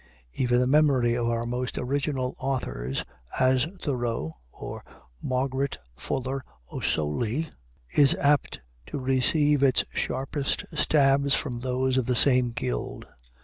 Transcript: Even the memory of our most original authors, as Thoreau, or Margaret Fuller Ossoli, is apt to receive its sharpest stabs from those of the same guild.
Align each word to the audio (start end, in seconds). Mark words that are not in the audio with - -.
Even 0.33 0.57
the 0.59 0.65
memory 0.65 1.13
of 1.13 1.27
our 1.29 1.45
most 1.45 1.77
original 1.77 2.35
authors, 2.39 3.05
as 3.39 3.67
Thoreau, 3.79 4.33
or 4.51 4.83
Margaret 5.21 5.77
Fuller 5.95 6.43
Ossoli, 6.71 7.51
is 7.95 8.15
apt 8.15 8.61
to 8.87 8.97
receive 8.97 9.61
its 9.61 9.85
sharpest 9.93 10.65
stabs 10.73 11.35
from 11.35 11.59
those 11.59 11.99
of 11.99 12.07
the 12.07 12.15
same 12.15 12.49
guild. 12.49 13.05